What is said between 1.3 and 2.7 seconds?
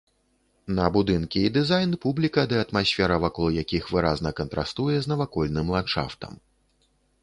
і дызайн, публіка ды